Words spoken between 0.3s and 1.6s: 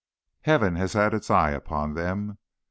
"Heaven has had its eye